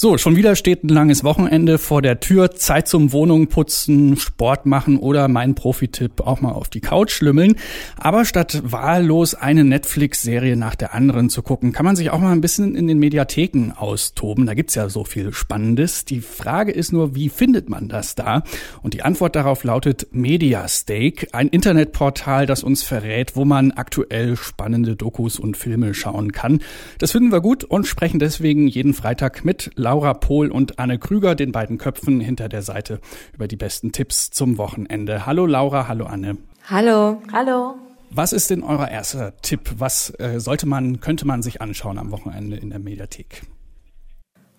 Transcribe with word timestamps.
So, 0.00 0.16
schon 0.16 0.36
wieder 0.36 0.54
steht 0.54 0.84
ein 0.84 0.90
langes 0.90 1.24
Wochenende 1.24 1.76
vor 1.76 2.02
der 2.02 2.20
Tür. 2.20 2.52
Zeit 2.52 2.86
zum 2.86 3.10
Wohnung 3.10 3.48
putzen, 3.48 4.16
Sport 4.16 4.64
machen 4.64 4.96
oder 4.96 5.26
mein 5.26 5.56
Profi-Tipp 5.56 6.20
auch 6.20 6.40
mal 6.40 6.52
auf 6.52 6.68
die 6.68 6.80
Couch 6.80 7.10
schlümmeln. 7.10 7.56
Aber 7.96 8.24
statt 8.24 8.62
wahllos 8.62 9.34
eine 9.34 9.64
Netflix-Serie 9.64 10.54
nach 10.54 10.76
der 10.76 10.94
anderen 10.94 11.30
zu 11.30 11.42
gucken, 11.42 11.72
kann 11.72 11.84
man 11.84 11.96
sich 11.96 12.10
auch 12.10 12.20
mal 12.20 12.30
ein 12.30 12.40
bisschen 12.40 12.76
in 12.76 12.86
den 12.86 13.00
Mediatheken 13.00 13.72
austoben. 13.74 14.46
Da 14.46 14.54
gibt's 14.54 14.76
ja 14.76 14.88
so 14.88 15.02
viel 15.02 15.32
Spannendes. 15.32 16.04
Die 16.04 16.20
Frage 16.20 16.70
ist 16.70 16.92
nur, 16.92 17.16
wie 17.16 17.28
findet 17.28 17.68
man 17.68 17.88
das 17.88 18.14
da? 18.14 18.44
Und 18.82 18.94
die 18.94 19.02
Antwort 19.02 19.34
darauf 19.34 19.64
lautet 19.64 20.06
Mediastake, 20.12 21.26
ein 21.32 21.48
Internetportal, 21.48 22.46
das 22.46 22.62
uns 22.62 22.84
verrät, 22.84 23.34
wo 23.34 23.44
man 23.44 23.72
aktuell 23.72 24.36
spannende 24.36 24.94
Dokus 24.94 25.40
und 25.40 25.56
Filme 25.56 25.92
schauen 25.92 26.30
kann. 26.30 26.60
Das 26.98 27.10
finden 27.10 27.32
wir 27.32 27.40
gut 27.40 27.64
und 27.64 27.88
sprechen 27.88 28.20
deswegen 28.20 28.68
jeden 28.68 28.94
Freitag 28.94 29.44
mit 29.44 29.72
Laura 29.88 30.12
Pohl 30.12 30.50
und 30.50 30.78
Anne 30.78 30.98
Krüger, 30.98 31.34
den 31.34 31.50
beiden 31.50 31.78
Köpfen 31.78 32.20
hinter 32.20 32.50
der 32.50 32.60
Seite, 32.60 33.00
über 33.32 33.48
die 33.48 33.56
besten 33.56 33.90
Tipps 33.90 34.28
zum 34.28 34.58
Wochenende. 34.58 35.24
Hallo 35.24 35.46
Laura, 35.46 35.88
hallo 35.88 36.04
Anne. 36.04 36.36
Hallo. 36.68 37.22
Hallo. 37.32 37.76
Was 38.10 38.34
ist 38.34 38.50
denn 38.50 38.62
euer 38.62 38.88
erster 38.88 39.32
Tipp? 39.40 39.76
Was 39.78 40.10
äh, 40.18 40.40
sollte 40.40 40.66
man, 40.66 41.00
könnte 41.00 41.26
man 41.26 41.40
sich 41.40 41.62
anschauen 41.62 41.98
am 41.98 42.10
Wochenende 42.10 42.58
in 42.58 42.68
der 42.68 42.80
Mediathek? 42.80 43.44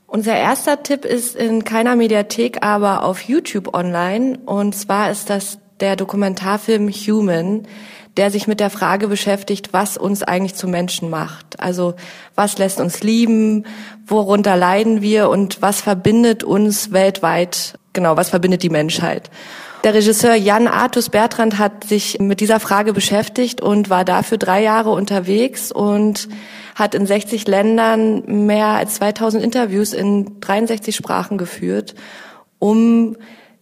Unser 0.07 0.35
erster 0.35 0.81
Tipp 0.81 1.05
ist 1.05 1.35
in 1.35 1.63
keiner 1.63 1.95
Mediathek, 1.95 2.63
aber 2.63 3.03
auf 3.03 3.21
YouTube 3.21 3.75
online. 3.75 4.39
Und 4.47 4.73
zwar 4.73 5.11
ist 5.11 5.29
das 5.29 5.59
der 5.79 5.95
Dokumentarfilm 5.95 6.89
Human 6.89 7.67
der 8.19 8.31
sich 8.31 8.47
mit 8.47 8.59
der 8.59 8.69
Frage 8.69 9.07
beschäftigt, 9.07 9.69
was 9.71 9.95
uns 9.95 10.23
eigentlich 10.23 10.53
zu 10.53 10.67
Menschen 10.67 11.09
macht. 11.09 11.57
Also 11.57 11.93
was 12.35 12.57
lässt 12.57 12.81
uns 12.81 13.01
lieben, 13.01 13.65
worunter 14.05 14.57
leiden 14.57 15.01
wir 15.01 15.29
und 15.29 15.61
was 15.61 15.79
verbindet 15.79 16.43
uns 16.43 16.91
weltweit, 16.91 17.79
genau, 17.93 18.17
was 18.17 18.29
verbindet 18.29 18.61
die 18.61 18.69
Menschheit. 18.69 19.29
Der 19.85 19.93
Regisseur 19.93 20.35
Jan 20.35 20.67
Artus 20.67 21.07
Bertrand 21.07 21.59
hat 21.59 21.85
sich 21.85 22.19
mit 22.19 22.41
dieser 22.41 22.59
Frage 22.59 22.91
beschäftigt 22.91 23.61
und 23.61 23.89
war 23.89 24.03
dafür 24.03 24.37
drei 24.37 24.61
Jahre 24.63 24.91
unterwegs 24.91 25.71
und 25.71 26.27
hat 26.75 26.95
in 26.95 27.05
60 27.05 27.47
Ländern 27.47 28.45
mehr 28.45 28.67
als 28.67 28.95
2000 28.95 29.41
Interviews 29.41 29.93
in 29.93 30.41
63 30.41 30.93
Sprachen 30.93 31.37
geführt, 31.37 31.95
um 32.59 33.15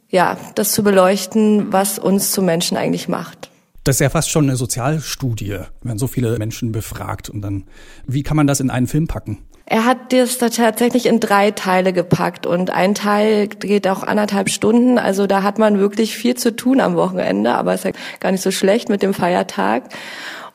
ja, 0.10 0.36
das 0.56 0.72
zu 0.72 0.82
beleuchten, 0.82 1.72
was 1.72 2.00
uns 2.00 2.32
zu 2.32 2.42
Menschen 2.42 2.76
eigentlich 2.76 3.08
macht. 3.08 3.47
Das 3.88 3.96
ist 3.96 4.00
ja 4.02 4.10
fast 4.10 4.30
schon 4.30 4.44
eine 4.44 4.58
Sozialstudie, 4.58 5.60
wenn 5.82 5.98
so 5.98 6.08
viele 6.08 6.38
Menschen 6.40 6.74
befragt 6.74 7.30
und 7.30 7.42
dann, 7.42 7.64
wie 8.06 8.22
kann 8.22 8.36
man 8.36 8.46
das 8.46 8.60
in 8.60 8.70
einen 8.70 8.86
Film 8.86 9.08
packen? 9.08 9.38
Er 9.66 9.86
hat 9.86 10.12
das 10.12 10.38
tatsächlich 10.40 11.06
in 11.06 11.22
drei 11.22 11.52
Teile 11.52 11.94
gepackt 11.94 12.46
und 12.46 12.70
ein 12.70 12.96
Teil 12.96 13.48
geht 13.48 13.88
auch 13.88 14.04
anderthalb 14.04 14.50
Stunden. 14.50 14.98
Also 14.98 15.26
da 15.26 15.42
hat 15.42 15.58
man 15.58 15.80
wirklich 15.80 16.18
viel 16.18 16.36
zu 16.36 16.54
tun 16.54 16.82
am 16.82 16.98
Wochenende, 16.98 17.54
aber 17.54 17.76
ist 17.76 17.86
ja 17.86 17.92
gar 18.20 18.34
nicht 18.34 18.44
so 18.44 18.52
schlecht 18.52 18.90
mit 18.90 19.04
dem 19.04 19.14
Feiertag. 19.14 19.84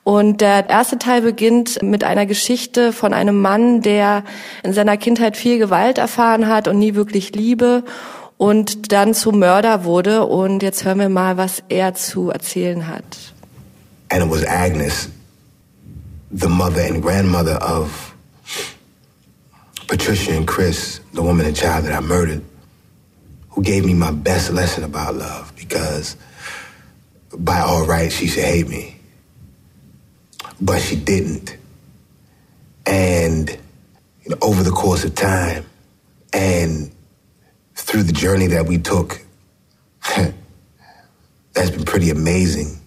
Und 0.04 0.42
der 0.42 0.68
erste 0.68 0.98
Teil 0.98 1.22
beginnt 1.22 1.82
mit 1.82 2.04
einer 2.04 2.26
Geschichte 2.26 2.92
von 2.92 3.14
einem 3.14 3.40
Mann, 3.40 3.80
der 3.80 4.24
in 4.62 4.74
seiner 4.74 4.98
Kindheit 4.98 5.38
viel 5.38 5.56
Gewalt 5.56 5.96
erfahren 5.96 6.48
hat 6.48 6.68
und 6.68 6.78
nie 6.78 6.94
wirklich 6.94 7.34
Liebe 7.34 7.84
und 8.42 8.90
dann 8.90 9.14
zum 9.14 9.38
Mörder 9.38 9.84
wurde. 9.84 10.26
Und 10.26 10.64
jetzt 10.64 10.84
hören 10.84 10.98
wir 10.98 11.08
mal, 11.08 11.36
was 11.36 11.62
er 11.68 11.94
zu 11.94 12.30
erzählen 12.30 12.88
hat. 12.88 13.32
And 14.10 14.24
it 14.24 14.28
was 14.28 14.44
Agnes, 14.44 15.08
the 16.32 16.48
mother 16.48 16.82
and 16.82 17.00
grandmother 17.00 17.62
of 17.62 18.12
Patricia 19.86 20.32
and 20.36 20.44
Chris, 20.44 21.00
the 21.12 21.22
woman 21.22 21.46
and 21.46 21.56
child 21.56 21.84
that 21.84 21.94
I 21.96 22.00
murdered, 22.04 22.42
who 23.50 23.62
gave 23.62 23.84
me 23.84 23.94
my 23.94 24.10
best 24.10 24.50
lesson 24.50 24.82
about 24.82 25.14
love 25.14 25.52
because 25.56 26.16
by 27.38 27.60
all 27.60 27.86
rights 27.86 28.16
she 28.16 28.26
should 28.26 28.44
hate 28.44 28.68
me. 28.68 28.96
But 30.60 30.80
she 30.80 30.96
didn't. 30.96 31.56
And 32.86 33.48
you 34.24 34.30
know, 34.30 34.38
over 34.42 34.64
the 34.64 34.72
course 34.72 35.04
of 35.04 35.14
time 35.14 35.64
and 36.32 36.90
through 37.86 38.04
the 38.04 38.12
journey 38.12 38.48
that 38.48 38.68
we 38.68 38.78
took, 38.78 39.20
that's 41.52 41.70
been 41.70 41.84
pretty 41.84 42.10
amazing. 42.10 42.80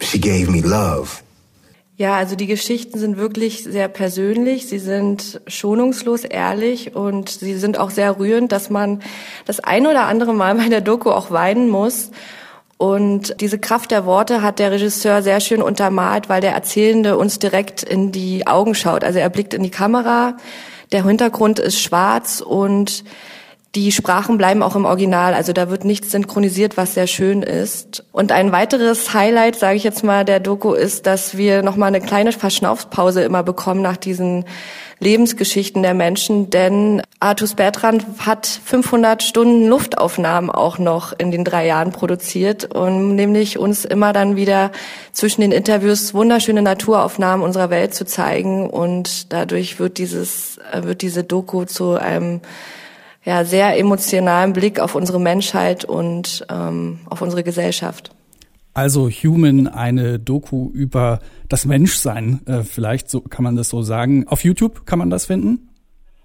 She 0.00 0.18
gave 0.18 0.50
me 0.50 0.60
love. 0.60 1.22
Ja, 1.96 2.16
also 2.16 2.34
die 2.34 2.48
Geschichten 2.48 2.98
sind 2.98 3.18
wirklich 3.18 3.62
sehr 3.62 3.86
persönlich, 3.86 4.66
sie 4.66 4.80
sind 4.80 5.40
schonungslos 5.46 6.24
ehrlich 6.24 6.96
und 6.96 7.28
sie 7.28 7.54
sind 7.54 7.78
auch 7.78 7.90
sehr 7.90 8.18
rührend, 8.18 8.50
dass 8.50 8.68
man 8.68 9.00
das 9.44 9.60
ein 9.60 9.86
oder 9.86 10.06
andere 10.06 10.34
Mal 10.34 10.56
bei 10.56 10.68
der 10.68 10.80
Doku 10.80 11.10
auch 11.10 11.30
weinen 11.30 11.68
muss. 11.68 12.10
Und 12.78 13.40
diese 13.40 13.60
Kraft 13.60 13.92
der 13.92 14.06
Worte 14.06 14.42
hat 14.42 14.58
der 14.58 14.72
Regisseur 14.72 15.22
sehr 15.22 15.38
schön 15.38 15.62
untermalt, 15.62 16.28
weil 16.28 16.40
der 16.40 16.52
Erzählende 16.52 17.16
uns 17.16 17.38
direkt 17.38 17.84
in 17.84 18.10
die 18.10 18.48
Augen 18.48 18.74
schaut. 18.74 19.04
Also 19.04 19.20
er 19.20 19.30
blickt 19.30 19.54
in 19.54 19.62
die 19.62 19.70
Kamera, 19.70 20.36
der 20.90 21.04
Hintergrund 21.04 21.60
ist 21.60 21.80
schwarz 21.80 22.40
und 22.40 23.04
die 23.74 23.90
Sprachen 23.90 24.38
bleiben 24.38 24.62
auch 24.62 24.76
im 24.76 24.84
Original, 24.84 25.34
also 25.34 25.52
da 25.52 25.68
wird 25.68 25.84
nichts 25.84 26.12
synchronisiert, 26.12 26.76
was 26.76 26.94
sehr 26.94 27.08
schön 27.08 27.42
ist. 27.42 28.04
Und 28.12 28.30
ein 28.30 28.52
weiteres 28.52 29.12
Highlight, 29.14 29.56
sage 29.56 29.76
ich 29.76 29.84
jetzt 29.84 30.04
mal, 30.04 30.24
der 30.24 30.38
Doku 30.38 30.74
ist, 30.74 31.06
dass 31.06 31.36
wir 31.36 31.62
noch 31.62 31.76
mal 31.76 31.86
eine 31.86 32.00
kleine 32.00 32.30
Verschnaufspause 32.32 33.22
immer 33.22 33.42
bekommen 33.42 33.82
nach 33.82 33.96
diesen 33.96 34.44
Lebensgeschichten 35.00 35.82
der 35.82 35.92
Menschen, 35.92 36.50
denn 36.50 37.02
Artus 37.18 37.54
Bertrand 37.54 38.06
hat 38.20 38.46
500 38.46 39.24
Stunden 39.24 39.66
Luftaufnahmen 39.66 40.50
auch 40.50 40.78
noch 40.78 41.12
in 41.18 41.32
den 41.32 41.44
drei 41.44 41.66
Jahren 41.66 41.90
produziert, 41.90 42.74
um 42.74 43.16
nämlich 43.16 43.58
uns 43.58 43.84
immer 43.84 44.12
dann 44.12 44.36
wieder 44.36 44.70
zwischen 45.12 45.40
den 45.40 45.50
Interviews 45.50 46.14
wunderschöne 46.14 46.62
Naturaufnahmen 46.62 47.44
unserer 47.44 47.70
Welt 47.70 47.92
zu 47.92 48.06
zeigen 48.06 48.70
und 48.70 49.32
dadurch 49.32 49.80
wird 49.80 49.98
dieses 49.98 50.58
wird 50.72 51.02
diese 51.02 51.24
Doku 51.24 51.64
zu 51.64 51.94
einem 51.94 52.40
ja, 53.24 53.44
sehr 53.44 53.78
emotionalen 53.78 54.52
Blick 54.52 54.80
auf 54.80 54.94
unsere 54.94 55.20
Menschheit 55.20 55.84
und 55.84 56.46
ähm, 56.50 57.00
auf 57.08 57.22
unsere 57.22 57.42
Gesellschaft. 57.42 58.10
Also 58.74 59.08
Human, 59.08 59.68
eine 59.68 60.18
Doku 60.18 60.70
über 60.72 61.20
das 61.48 61.64
Menschsein, 61.64 62.40
äh, 62.46 62.62
vielleicht 62.64 63.08
so 63.08 63.20
kann 63.20 63.44
man 63.44 63.56
das 63.56 63.68
so 63.68 63.82
sagen. 63.82 64.26
Auf 64.26 64.42
YouTube 64.42 64.84
kann 64.84 64.98
man 64.98 65.10
das 65.10 65.26
finden? 65.26 65.68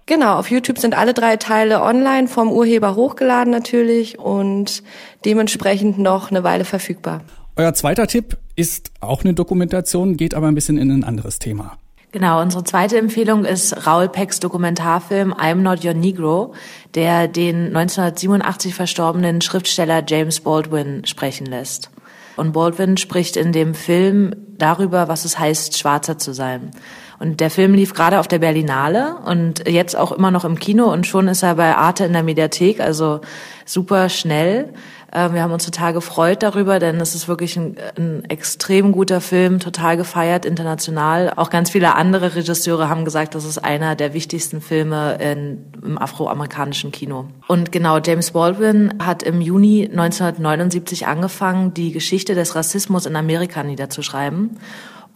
Genau, 0.06 0.36
auf 0.36 0.50
YouTube 0.50 0.78
sind 0.78 0.98
alle 0.98 1.14
drei 1.14 1.36
Teile 1.36 1.82
online 1.82 2.26
vom 2.26 2.50
Urheber 2.50 2.96
hochgeladen 2.96 3.52
natürlich 3.52 4.18
und 4.18 4.82
dementsprechend 5.24 5.98
noch 5.98 6.32
eine 6.32 6.42
Weile 6.42 6.64
verfügbar. 6.64 7.22
Euer 7.54 7.74
zweiter 7.74 8.08
Tipp 8.08 8.36
ist 8.56 8.90
auch 9.00 9.22
eine 9.22 9.34
Dokumentation, 9.34 10.16
geht 10.16 10.34
aber 10.34 10.48
ein 10.48 10.56
bisschen 10.56 10.78
in 10.78 10.90
ein 10.90 11.04
anderes 11.04 11.38
Thema. 11.38 11.78
Genau, 12.12 12.40
unsere 12.42 12.64
zweite 12.64 12.98
Empfehlung 12.98 13.44
ist 13.44 13.86
Raul 13.86 14.08
Pecks 14.08 14.40
Dokumentarfilm 14.40 15.32
I'm 15.32 15.56
Not 15.56 15.84
Your 15.84 15.94
Negro, 15.94 16.54
der 16.96 17.28
den 17.28 17.76
1987 17.76 18.74
verstorbenen 18.74 19.40
Schriftsteller 19.40 20.02
James 20.04 20.40
Baldwin 20.40 21.04
sprechen 21.04 21.46
lässt. 21.46 21.90
Und 22.36 22.52
Baldwin 22.52 22.96
spricht 22.96 23.36
in 23.36 23.52
dem 23.52 23.74
Film 23.74 24.34
darüber, 24.58 25.06
was 25.06 25.24
es 25.24 25.38
heißt, 25.38 25.78
Schwarzer 25.78 26.18
zu 26.18 26.32
sein. 26.32 26.72
Und 27.20 27.40
der 27.40 27.50
Film 27.50 27.74
lief 27.74 27.92
gerade 27.92 28.18
auf 28.18 28.28
der 28.28 28.38
Berlinale 28.38 29.16
und 29.26 29.68
jetzt 29.68 29.94
auch 29.94 30.10
immer 30.10 30.30
noch 30.30 30.46
im 30.46 30.58
Kino 30.58 30.90
und 30.90 31.06
schon 31.06 31.28
ist 31.28 31.42
er 31.42 31.54
bei 31.54 31.76
Arte 31.76 32.06
in 32.06 32.14
der 32.14 32.22
Mediathek, 32.22 32.80
also 32.80 33.20
super 33.66 34.08
schnell. 34.08 34.72
Ähm, 35.12 35.34
wir 35.34 35.42
haben 35.42 35.52
uns 35.52 35.66
total 35.66 35.92
gefreut 35.92 36.42
darüber, 36.42 36.78
denn 36.78 36.98
es 36.98 37.14
ist 37.14 37.28
wirklich 37.28 37.58
ein, 37.58 37.76
ein, 37.98 38.24
extrem 38.30 38.92
guter 38.92 39.20
Film, 39.20 39.58
total 39.58 39.98
gefeiert 39.98 40.46
international. 40.46 41.34
Auch 41.36 41.50
ganz 41.50 41.68
viele 41.68 41.94
andere 41.94 42.36
Regisseure 42.36 42.88
haben 42.88 43.04
gesagt, 43.04 43.34
das 43.34 43.44
ist 43.44 43.58
einer 43.58 43.96
der 43.96 44.14
wichtigsten 44.14 44.62
Filme 44.62 45.18
in, 45.20 45.66
im 45.84 45.98
afroamerikanischen 45.98 46.90
Kino. 46.90 47.26
Und 47.48 47.70
genau, 47.70 47.98
James 47.98 48.30
Baldwin 48.30 48.94
hat 49.04 49.22
im 49.22 49.42
Juni 49.42 49.88
1979 49.90 51.06
angefangen, 51.06 51.74
die 51.74 51.92
Geschichte 51.92 52.34
des 52.34 52.54
Rassismus 52.54 53.04
in 53.04 53.14
Amerika 53.14 53.62
niederzuschreiben. 53.62 54.56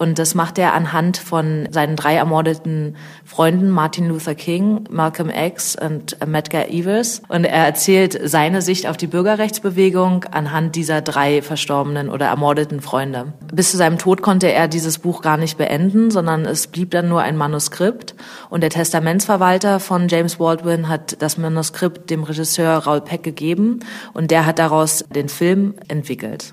Und 0.04 0.18
das 0.18 0.34
macht 0.34 0.58
er 0.58 0.74
anhand 0.74 1.16
von 1.16 1.66
seinen 1.70 1.96
drei 1.96 2.14
ermordeten 2.14 2.94
Freunden, 3.24 3.70
Martin 3.70 4.06
Luther 4.06 4.34
King, 4.34 4.84
Malcolm 4.90 5.30
X 5.30 5.76
und 5.76 6.18
Medgar 6.26 6.68
Evers. 6.68 7.22
Und 7.28 7.44
er 7.44 7.64
erzählt 7.64 8.20
seine 8.22 8.60
Sicht 8.60 8.86
auf 8.86 8.98
die 8.98 9.06
Bürgerrechtsbewegung 9.06 10.24
anhand 10.24 10.76
dieser 10.76 11.00
drei 11.00 11.40
verstorbenen 11.40 12.10
oder 12.10 12.26
ermordeten 12.26 12.82
Freunde. 12.82 13.32
Bis 13.50 13.70
zu 13.70 13.78
seinem 13.78 13.96
Tod 13.96 14.20
konnte 14.20 14.52
er 14.52 14.68
dieses 14.68 14.98
Buch 14.98 15.22
gar 15.22 15.38
nicht 15.38 15.56
beenden, 15.56 16.10
sondern 16.10 16.44
es 16.44 16.66
blieb 16.66 16.90
dann 16.90 17.08
nur 17.08 17.22
ein 17.22 17.38
Manuskript. 17.38 18.14
Und 18.50 18.60
der 18.60 18.68
Testamentsverwalter 18.68 19.80
von 19.80 20.08
James 20.08 20.36
Baldwin 20.36 20.90
hat 20.90 21.22
das 21.22 21.38
Manuskript 21.38 22.10
dem 22.10 22.24
Regisseur 22.24 22.76
Raul 22.76 23.00
Peck 23.00 23.22
gegeben 23.22 23.80
und 24.12 24.30
der 24.30 24.44
hat 24.44 24.58
daraus 24.58 25.02
den 25.14 25.30
Film 25.30 25.76
entwickelt. 25.88 26.52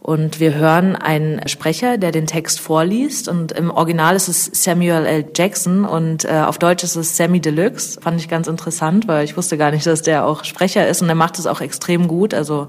Und 0.00 0.40
wir 0.40 0.54
hören 0.54 0.96
einen 0.96 1.46
Sprecher, 1.46 1.98
der 1.98 2.10
den 2.10 2.26
Text 2.26 2.58
vorliest. 2.58 3.28
Und 3.28 3.52
im 3.52 3.70
Original 3.70 4.16
ist 4.16 4.28
es 4.28 4.50
Samuel 4.52 5.04
L. 5.04 5.26
Jackson 5.36 5.84
und 5.84 6.24
äh, 6.24 6.42
auf 6.46 6.58
Deutsch 6.58 6.82
ist 6.84 6.96
es 6.96 7.18
Sammy 7.18 7.40
Deluxe. 7.40 8.00
Fand 8.00 8.18
ich 8.18 8.28
ganz 8.28 8.48
interessant, 8.48 9.06
weil 9.08 9.24
ich 9.24 9.36
wusste 9.36 9.58
gar 9.58 9.70
nicht, 9.70 9.86
dass 9.86 10.00
der 10.00 10.24
auch 10.24 10.44
Sprecher 10.44 10.88
ist. 10.88 11.02
Und 11.02 11.10
er 11.10 11.14
macht 11.14 11.38
es 11.38 11.46
auch 11.46 11.60
extrem 11.60 12.08
gut, 12.08 12.32
also 12.32 12.68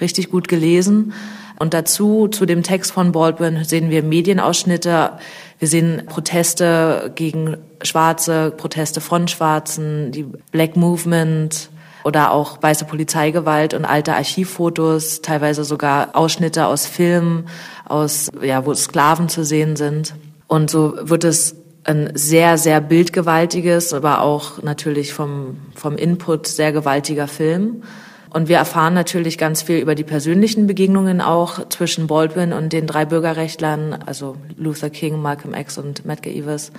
richtig 0.00 0.30
gut 0.30 0.48
gelesen. 0.48 1.12
Und 1.58 1.72
dazu, 1.72 2.26
zu 2.26 2.46
dem 2.46 2.64
Text 2.64 2.90
von 2.90 3.12
Baldwin, 3.12 3.62
sehen 3.62 3.90
wir 3.90 4.02
Medienausschnitte. 4.02 5.12
Wir 5.60 5.68
sehen 5.68 6.02
Proteste 6.06 7.12
gegen 7.14 7.58
Schwarze, 7.82 8.50
Proteste 8.50 9.00
von 9.00 9.28
Schwarzen, 9.28 10.10
die 10.10 10.26
Black 10.50 10.74
Movement, 10.74 11.70
oder 12.04 12.32
auch 12.32 12.62
weiße 12.62 12.84
Polizeigewalt 12.84 13.74
und 13.74 13.84
alte 13.84 14.14
Archivfotos, 14.14 15.22
teilweise 15.22 15.64
sogar 15.64 16.14
Ausschnitte 16.14 16.66
aus 16.66 16.86
Filmen, 16.86 17.46
aus, 17.88 18.30
ja, 18.42 18.66
wo 18.66 18.74
Sklaven 18.74 19.28
zu 19.28 19.44
sehen 19.44 19.76
sind. 19.76 20.14
Und 20.46 20.70
so 20.70 20.94
wird 21.00 21.24
es 21.24 21.56
ein 21.84 22.10
sehr, 22.14 22.58
sehr 22.58 22.80
bildgewaltiges, 22.80 23.92
aber 23.92 24.20
auch 24.20 24.62
natürlich 24.62 25.12
vom, 25.12 25.56
vom 25.74 25.96
Input 25.96 26.46
sehr 26.46 26.72
gewaltiger 26.72 27.28
Film. 27.28 27.82
Und 28.30 28.48
wir 28.48 28.56
erfahren 28.56 28.94
natürlich 28.94 29.36
ganz 29.36 29.60
viel 29.60 29.78
über 29.78 29.94
die 29.94 30.04
persönlichen 30.04 30.66
Begegnungen 30.66 31.20
auch 31.20 31.68
zwischen 31.68 32.06
Baldwin 32.06 32.52
und 32.54 32.72
den 32.72 32.86
drei 32.86 33.04
Bürgerrechtlern, 33.04 33.98
also 34.06 34.36
Luther 34.56 34.88
King, 34.88 35.20
Malcolm 35.20 35.54
X 35.54 35.76
und 35.76 36.06
Medgar 36.06 36.32
Evers 36.32 36.72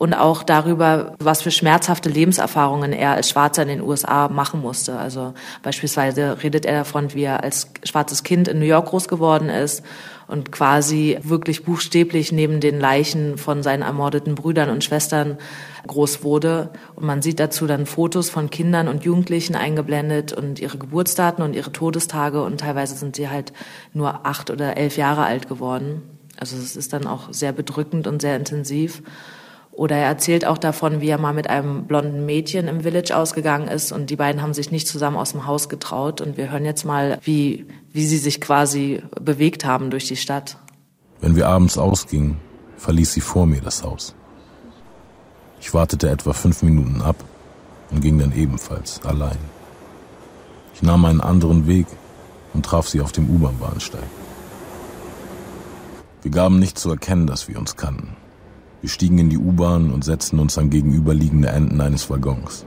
und 0.00 0.14
auch 0.14 0.42
darüber, 0.42 1.14
was 1.18 1.42
für 1.42 1.50
schmerzhafte 1.50 2.08
Lebenserfahrungen 2.08 2.94
er 2.94 3.10
als 3.10 3.28
Schwarzer 3.28 3.60
in 3.60 3.68
den 3.68 3.82
USA 3.82 4.28
machen 4.28 4.62
musste. 4.62 4.96
Also 4.96 5.34
beispielsweise 5.62 6.42
redet 6.42 6.64
er 6.64 6.78
davon, 6.78 7.12
wie 7.12 7.24
er 7.24 7.42
als 7.42 7.70
schwarzes 7.84 8.22
Kind 8.22 8.48
in 8.48 8.60
New 8.60 8.64
York 8.64 8.86
groß 8.86 9.08
geworden 9.08 9.50
ist 9.50 9.84
und 10.26 10.52
quasi 10.52 11.18
wirklich 11.22 11.64
buchstäblich 11.64 12.32
neben 12.32 12.60
den 12.60 12.80
Leichen 12.80 13.36
von 13.36 13.62
seinen 13.62 13.82
ermordeten 13.82 14.36
Brüdern 14.36 14.70
und 14.70 14.82
Schwestern 14.84 15.36
groß 15.86 16.24
wurde. 16.24 16.70
Und 16.96 17.04
man 17.04 17.20
sieht 17.20 17.38
dazu 17.38 17.66
dann 17.66 17.84
Fotos 17.84 18.30
von 18.30 18.48
Kindern 18.48 18.88
und 18.88 19.04
Jugendlichen 19.04 19.54
eingeblendet 19.54 20.32
und 20.32 20.60
ihre 20.60 20.78
Geburtsdaten 20.78 21.44
und 21.44 21.54
ihre 21.54 21.72
Todestage 21.72 22.42
und 22.42 22.60
teilweise 22.60 22.94
sind 22.94 23.16
sie 23.16 23.28
halt 23.28 23.52
nur 23.92 24.24
acht 24.24 24.48
oder 24.48 24.78
elf 24.78 24.96
Jahre 24.96 25.24
alt 25.24 25.46
geworden. 25.46 26.00
Also 26.38 26.56
es 26.56 26.74
ist 26.74 26.94
dann 26.94 27.06
auch 27.06 27.34
sehr 27.34 27.52
bedrückend 27.52 28.06
und 28.06 28.22
sehr 28.22 28.36
intensiv. 28.36 29.02
Oder 29.80 29.96
er 29.96 30.08
erzählt 30.08 30.44
auch 30.44 30.58
davon, 30.58 31.00
wie 31.00 31.08
er 31.08 31.16
mal 31.16 31.32
mit 31.32 31.48
einem 31.48 31.86
blonden 31.86 32.26
Mädchen 32.26 32.68
im 32.68 32.82
Village 32.82 33.16
ausgegangen 33.16 33.66
ist 33.66 33.92
und 33.92 34.10
die 34.10 34.16
beiden 34.16 34.42
haben 34.42 34.52
sich 34.52 34.70
nicht 34.70 34.86
zusammen 34.86 35.16
aus 35.16 35.32
dem 35.32 35.46
Haus 35.46 35.70
getraut. 35.70 36.20
Und 36.20 36.36
wir 36.36 36.50
hören 36.50 36.66
jetzt 36.66 36.84
mal, 36.84 37.18
wie, 37.22 37.64
wie 37.90 38.04
sie 38.04 38.18
sich 38.18 38.42
quasi 38.42 39.02
bewegt 39.18 39.64
haben 39.64 39.88
durch 39.88 40.06
die 40.06 40.16
Stadt. 40.18 40.58
Wenn 41.22 41.34
wir 41.34 41.48
abends 41.48 41.78
ausgingen, 41.78 42.36
verließ 42.76 43.14
sie 43.14 43.22
vor 43.22 43.46
mir 43.46 43.62
das 43.62 43.82
Haus. 43.82 44.14
Ich 45.62 45.72
wartete 45.72 46.10
etwa 46.10 46.34
fünf 46.34 46.62
Minuten 46.62 47.00
ab 47.00 47.16
und 47.90 48.02
ging 48.02 48.18
dann 48.18 48.36
ebenfalls 48.36 49.00
allein. 49.06 49.38
Ich 50.74 50.82
nahm 50.82 51.06
einen 51.06 51.22
anderen 51.22 51.66
Weg 51.66 51.86
und 52.52 52.66
traf 52.66 52.86
sie 52.86 53.00
auf 53.00 53.12
dem 53.12 53.30
U-Bahn-Bahnsteig. 53.30 54.10
Wir 56.20 56.30
gaben 56.30 56.58
nicht 56.58 56.78
zu 56.78 56.90
erkennen, 56.90 57.26
dass 57.26 57.48
wir 57.48 57.58
uns 57.58 57.76
kannten. 57.78 58.14
Wir 58.80 58.88
stiegen 58.88 59.18
in 59.18 59.28
die 59.28 59.38
U-Bahn 59.38 59.90
und 59.90 60.04
setzten 60.04 60.38
uns 60.38 60.56
an 60.56 60.70
gegenüberliegende 60.70 61.48
Enden 61.48 61.80
eines 61.80 62.08
Waggons. 62.08 62.64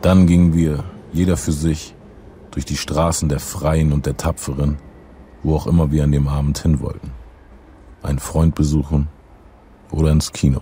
Dann 0.00 0.26
gingen 0.26 0.54
wir, 0.54 0.84
jeder 1.12 1.36
für 1.36 1.52
sich, 1.52 1.94
durch 2.52 2.64
die 2.64 2.76
Straßen 2.76 3.28
der 3.28 3.40
Freien 3.40 3.92
und 3.92 4.06
der 4.06 4.16
Tapferen, 4.16 4.78
wo 5.42 5.56
auch 5.56 5.66
immer 5.66 5.90
wir 5.90 6.04
an 6.04 6.12
dem 6.12 6.28
Abend 6.28 6.58
hin 6.58 6.80
wollten. 6.80 7.10
Einen 8.02 8.20
Freund 8.20 8.54
besuchen 8.54 9.08
oder 9.90 10.12
ins 10.12 10.32
Kino. 10.32 10.60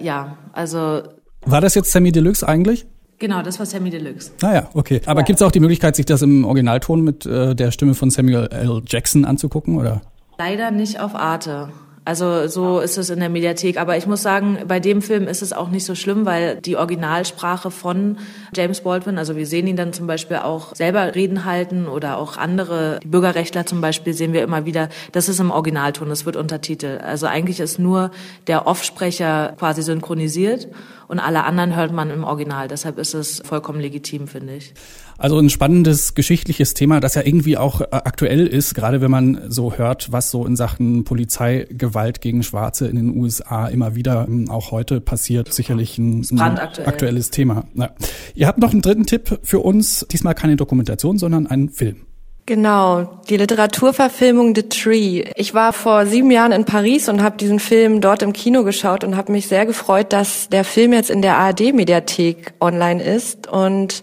Ja, 0.00 0.38
also. 0.52 1.02
War 1.44 1.60
das 1.60 1.74
jetzt 1.74 1.92
Sammy 1.92 2.12
Deluxe 2.12 2.46
eigentlich? 2.46 2.86
Genau, 3.18 3.42
das 3.42 3.58
war 3.58 3.66
Sammy 3.66 3.90
Deluxe. 3.90 4.32
Naja, 4.40 4.62
ah 4.64 4.70
okay. 4.72 5.02
Aber 5.04 5.20
ja. 5.20 5.26
gibt 5.26 5.40
es 5.40 5.46
auch 5.46 5.52
die 5.52 5.60
Möglichkeit, 5.60 5.94
sich 5.94 6.06
das 6.06 6.22
im 6.22 6.46
Originalton 6.46 7.02
mit 7.02 7.26
äh, 7.26 7.54
der 7.54 7.70
Stimme 7.70 7.92
von 7.94 8.08
Samuel 8.08 8.48
L. 8.50 8.82
Jackson 8.86 9.26
anzugucken, 9.26 9.76
oder? 9.76 10.00
Leider 10.38 10.70
nicht 10.70 11.00
auf 11.00 11.14
Arte. 11.14 11.68
Also 12.10 12.48
so 12.48 12.80
ist 12.80 12.98
es 12.98 13.08
in 13.08 13.20
der 13.20 13.28
Mediathek. 13.28 13.80
Aber 13.80 13.96
ich 13.96 14.08
muss 14.08 14.20
sagen, 14.20 14.58
bei 14.66 14.80
dem 14.80 15.00
Film 15.00 15.28
ist 15.28 15.42
es 15.42 15.52
auch 15.52 15.68
nicht 15.70 15.84
so 15.84 15.94
schlimm, 15.94 16.26
weil 16.26 16.56
die 16.56 16.76
Originalsprache 16.76 17.70
von 17.70 18.18
James 18.52 18.80
Baldwin, 18.80 19.16
also 19.16 19.36
wir 19.36 19.46
sehen 19.46 19.68
ihn 19.68 19.76
dann 19.76 19.92
zum 19.92 20.08
Beispiel 20.08 20.38
auch 20.38 20.74
selber 20.74 21.14
Reden 21.14 21.44
halten 21.44 21.86
oder 21.86 22.18
auch 22.18 22.36
andere 22.36 22.98
Bürgerrechtler 23.06 23.64
zum 23.64 23.80
Beispiel 23.80 24.12
sehen 24.12 24.32
wir 24.32 24.42
immer 24.42 24.66
wieder, 24.66 24.88
das 25.12 25.28
ist 25.28 25.38
im 25.38 25.52
Originalton, 25.52 26.08
das 26.08 26.26
wird 26.26 26.34
untertitelt. 26.34 27.00
Also 27.00 27.28
eigentlich 27.28 27.60
ist 27.60 27.78
nur 27.78 28.10
der 28.48 28.66
Offsprecher 28.66 29.54
quasi 29.56 29.82
synchronisiert 29.82 30.66
und 31.06 31.20
alle 31.20 31.44
anderen 31.44 31.76
hört 31.76 31.92
man 31.92 32.10
im 32.10 32.24
Original. 32.24 32.66
Deshalb 32.66 32.98
ist 32.98 33.14
es 33.14 33.40
vollkommen 33.44 33.78
legitim, 33.78 34.26
finde 34.26 34.56
ich. 34.56 34.74
Also 35.20 35.38
ein 35.38 35.50
spannendes 35.50 36.14
geschichtliches 36.14 36.72
Thema, 36.72 36.98
das 36.98 37.14
ja 37.14 37.22
irgendwie 37.22 37.58
auch 37.58 37.82
äh, 37.82 37.88
aktuell 37.90 38.46
ist, 38.46 38.74
gerade 38.74 39.02
wenn 39.02 39.10
man 39.10 39.50
so 39.50 39.74
hört, 39.74 40.12
was 40.12 40.30
so 40.30 40.46
in 40.46 40.56
Sachen 40.56 41.04
Polizeigewalt 41.04 41.74
gegen 42.20 42.42
Schwarze 42.42 42.88
in 42.88 42.96
den 42.96 43.16
USA 43.16 43.66
immer 43.68 43.94
wieder 43.94 44.26
ähm, 44.28 44.50
auch 44.50 44.70
heute 44.70 45.00
passiert. 45.00 45.52
Sicherlich 45.52 45.98
ein, 45.98 46.26
ein 46.38 46.58
aktuelles 46.58 47.30
Thema. 47.30 47.64
Ja. 47.74 47.90
Ihr 48.34 48.46
habt 48.46 48.58
noch 48.58 48.72
einen 48.72 48.82
dritten 48.82 49.06
Tipp 49.06 49.38
für 49.42 49.60
uns. 49.60 50.06
Diesmal 50.10 50.34
keine 50.34 50.56
Dokumentation, 50.56 51.18
sondern 51.18 51.46
einen 51.46 51.68
Film. 51.68 52.06
Genau, 52.46 53.20
die 53.28 53.36
Literaturverfilmung 53.36 54.56
The 54.56 54.64
Tree. 54.64 55.24
Ich 55.36 55.54
war 55.54 55.72
vor 55.72 56.06
sieben 56.06 56.32
Jahren 56.32 56.50
in 56.50 56.64
Paris 56.64 57.08
und 57.08 57.22
habe 57.22 57.36
diesen 57.36 57.60
Film 57.60 58.00
dort 58.00 58.22
im 58.22 58.32
Kino 58.32 58.64
geschaut 58.64 59.04
und 59.04 59.16
habe 59.16 59.30
mich 59.30 59.46
sehr 59.46 59.66
gefreut, 59.66 60.12
dass 60.12 60.48
der 60.48 60.64
Film 60.64 60.92
jetzt 60.92 61.10
in 61.10 61.22
der 61.22 61.36
ARD-Mediathek 61.36 62.54
online 62.60 63.02
ist. 63.02 63.46
Und 63.46 64.02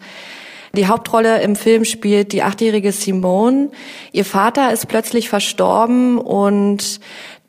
die 0.78 0.88
Hauptrolle 0.88 1.42
im 1.42 1.56
Film 1.56 1.84
spielt 1.84 2.32
die 2.32 2.44
achtjährige 2.44 2.92
Simone. 2.92 3.70
Ihr 4.12 4.26
Vater 4.26 4.72
ist 4.72 4.88
plötzlich 4.88 5.28
verstorben 5.28 6.18
und 6.18 7.00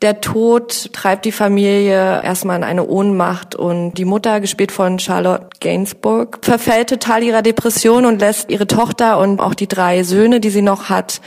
der 0.01 0.21
Tod 0.21 0.93
treibt 0.93 1.25
die 1.25 1.31
Familie 1.31 2.23
erstmal 2.23 2.57
in 2.57 2.63
eine 2.63 2.87
Ohnmacht 2.87 3.55
und 3.55 3.93
die 3.93 4.05
Mutter, 4.05 4.39
gespielt 4.39 4.71
von 4.71 4.97
Charlotte 4.97 5.47
Gainsbourg, 5.59 6.39
verfällt 6.41 6.89
total 6.89 7.21
ihrer 7.21 7.41
Depression 7.41 8.05
und 8.05 8.19
lässt 8.19 8.49
ihre 8.49 8.65
Tochter 8.65 9.19
und 9.19 9.41
auch 9.41 9.53
die 9.53 9.67
drei 9.67 10.03
Söhne, 10.03 10.39
die 10.39 10.51
sie 10.51 10.61
noch 10.61 10.89
hat, 10.89 11.19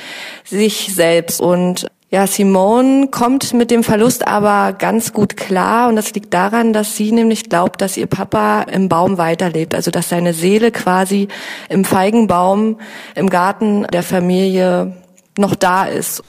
sich 0.45 0.95
selbst. 0.95 1.41
Und 1.41 1.87
ja, 2.13 2.27
Simone 2.27 3.09
kommt 3.09 3.55
mit 3.55 3.71
dem 3.71 3.83
Verlust 3.83 4.27
aber 4.27 4.75
ganz 4.75 5.15
gut 5.15 5.35
klar 5.35 5.89
und 5.89 5.97
das 5.97 6.13
liegt 6.13 6.35
daran, 6.35 6.75
dass 6.75 6.95
sie 6.95 7.11
nämlich 7.11 7.49
glaubt, 7.49 7.81
dass 7.81 7.97
ihr 7.97 8.07
Papa 8.07 8.65
im 8.65 8.91
Baum 8.91 9.17
weiterlebt, 9.17 9.75
also 9.75 9.91
dass 9.91 10.11
seine 10.11 10.35
Seele 10.35 10.73
quasi 10.73 11.29
im 11.71 11.87
Feigenbaum 11.87 12.79
im 13.15 13.31
Garten 13.31 13.87
der 13.87 14.03
Familie 14.03 15.03
noch 15.39 15.55
da 15.55 15.87
ist. 15.87 16.23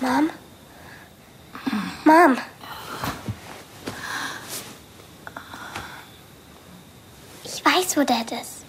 Mom? 0.00 0.28
Mom. 2.04 2.36
Ich 7.44 7.64
weiß, 7.64 7.96
wo 7.96 8.02
Dad 8.02 8.32
ist. 8.32 8.64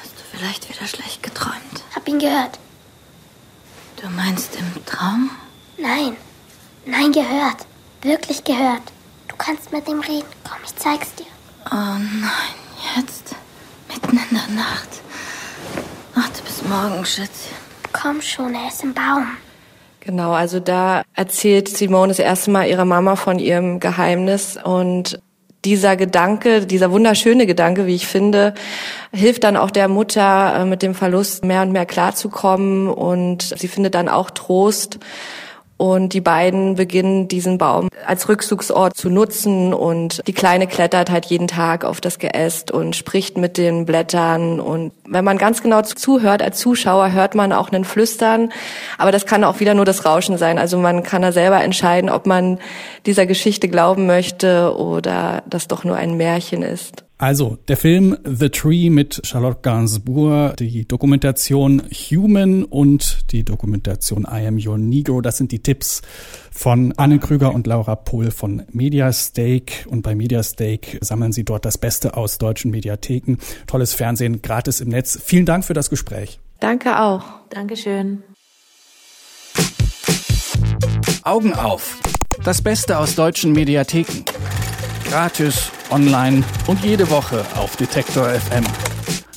Hast 0.00 0.14
du 0.16 0.36
vielleicht 0.36 0.68
wieder 0.68 0.88
schlecht 0.88 1.22
geträumt? 1.22 1.84
Hab 1.94 2.08
ihn 2.08 2.18
gehört. 2.18 2.58
Du 4.00 4.08
meinst 4.10 4.56
im 4.56 4.84
Traum? 4.84 5.30
Nein. 5.78 6.16
Nein, 6.84 7.12
gehört. 7.12 7.66
Wirklich 8.02 8.44
gehört. 8.44 8.82
Du 9.28 9.36
kannst 9.36 9.72
mit 9.72 9.88
ihm 9.88 10.00
reden. 10.00 10.26
Komm, 10.48 10.58
ich 10.64 10.76
zeig's 10.76 11.14
dir. 11.14 11.26
Oh 11.70 11.74
nein, 11.74 12.54
jetzt? 12.96 13.34
Mitten 13.88 14.18
in 14.18 14.36
der 14.36 14.54
Nacht. 14.54 14.88
Warte 16.14 16.42
bis 16.42 16.62
morgen, 16.62 17.04
Schätzchen. 17.04 17.56
Komm 17.92 18.20
schon, 18.20 18.54
er 18.54 18.68
ist 18.68 18.82
im 18.84 18.94
Baum. 18.94 19.26
Genau, 20.00 20.32
also 20.32 20.60
da 20.60 21.02
erzählt 21.14 21.68
Simone 21.68 22.08
das 22.08 22.20
erste 22.20 22.50
Mal 22.50 22.68
ihrer 22.68 22.84
Mama 22.84 23.16
von 23.16 23.38
ihrem 23.40 23.80
Geheimnis 23.80 24.56
und 24.62 25.20
dieser 25.66 25.96
Gedanke, 25.96 26.64
dieser 26.64 26.92
wunderschöne 26.92 27.44
Gedanke, 27.44 27.86
wie 27.86 27.96
ich 27.96 28.06
finde, 28.06 28.54
hilft 29.12 29.42
dann 29.42 29.56
auch 29.56 29.72
der 29.72 29.88
Mutter, 29.88 30.60
äh, 30.60 30.64
mit 30.64 30.80
dem 30.80 30.94
Verlust 30.94 31.44
mehr 31.44 31.62
und 31.62 31.72
mehr 31.72 31.86
klarzukommen. 31.86 32.88
Und 32.88 33.42
sie 33.58 33.66
findet 33.66 33.96
dann 33.96 34.08
auch 34.08 34.30
Trost 34.30 35.00
und 35.76 36.14
die 36.14 36.20
beiden 36.20 36.74
beginnen 36.74 37.28
diesen 37.28 37.58
Baum 37.58 37.88
als 38.06 38.28
Rückzugsort 38.28 38.96
zu 38.96 39.10
nutzen 39.10 39.74
und 39.74 40.22
die 40.26 40.32
Kleine 40.32 40.66
klettert 40.66 41.10
halt 41.10 41.26
jeden 41.26 41.48
Tag 41.48 41.84
auf 41.84 42.00
das 42.00 42.18
Geäst 42.18 42.70
und 42.70 42.96
spricht 42.96 43.36
mit 43.36 43.58
den 43.58 43.84
Blättern 43.84 44.60
und 44.60 44.92
wenn 45.06 45.24
man 45.24 45.38
ganz 45.38 45.62
genau 45.62 45.82
zuhört 45.82 46.42
als 46.42 46.58
Zuschauer, 46.58 47.12
hört 47.12 47.34
man 47.34 47.52
auch 47.52 47.70
einen 47.70 47.84
Flüstern, 47.84 48.52
aber 48.98 49.12
das 49.12 49.26
kann 49.26 49.44
auch 49.44 49.60
wieder 49.60 49.74
nur 49.74 49.84
das 49.84 50.04
Rauschen 50.04 50.38
sein. 50.38 50.58
Also 50.58 50.78
man 50.78 51.02
kann 51.02 51.22
da 51.22 51.32
selber 51.32 51.62
entscheiden, 51.62 52.10
ob 52.10 52.26
man 52.26 52.58
dieser 53.06 53.26
Geschichte 53.26 53.68
glauben 53.68 54.06
möchte 54.06 54.76
oder 54.76 55.42
das 55.46 55.68
doch 55.68 55.84
nur 55.84 55.96
ein 55.96 56.16
Märchen 56.16 56.62
ist. 56.62 57.05
Also, 57.18 57.56
der 57.68 57.78
Film 57.78 58.18
The 58.24 58.50
Tree 58.50 58.90
mit 58.90 59.22
Charlotte 59.24 59.60
Gainsbourg, 59.62 60.54
die 60.58 60.86
Dokumentation 60.86 61.82
Human 62.10 62.62
und 62.64 63.32
die 63.32 63.42
Dokumentation 63.42 64.24
I 64.30 64.46
Am 64.46 64.58
Your 64.62 64.76
Negro, 64.76 65.22
das 65.22 65.38
sind 65.38 65.50
die 65.50 65.60
Tipps 65.60 66.02
von 66.50 66.92
Anne 66.98 67.18
Krüger 67.18 67.54
und 67.54 67.66
Laura 67.66 67.96
Pohl 67.96 68.30
von 68.30 68.64
Mediastake. 68.70 69.88
Und 69.88 70.02
bei 70.02 70.14
Mediastake 70.14 70.98
sammeln 71.00 71.32
sie 71.32 71.44
dort 71.44 71.64
das 71.64 71.78
Beste 71.78 72.18
aus 72.18 72.36
deutschen 72.36 72.70
Mediatheken. 72.70 73.38
Tolles 73.66 73.94
Fernsehen, 73.94 74.42
gratis 74.42 74.82
im 74.82 74.90
Netz. 74.90 75.18
Vielen 75.24 75.46
Dank 75.46 75.64
für 75.64 75.74
das 75.74 75.88
Gespräch. 75.88 76.38
Danke 76.60 77.00
auch. 77.00 77.24
Dankeschön. 77.48 78.24
Augen 81.22 81.54
auf. 81.54 81.98
Das 82.44 82.60
Beste 82.60 82.98
aus 82.98 83.14
deutschen 83.14 83.52
Mediatheken. 83.52 84.24
Gratis, 85.08 85.70
online 85.90 86.42
und 86.66 86.84
jede 86.84 87.08
Woche 87.10 87.44
auf 87.56 87.76
Detektor 87.76 88.28
FM. 88.28 88.64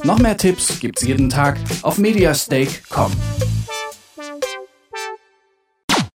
Noch 0.03 0.19
mehr 0.19 0.37
Tipps 0.37 0.79
gibt's 0.79 1.03
jeden 1.03 1.29
Tag 1.29 1.57
auf 1.81 1.97
mediastake.com. 1.97 3.11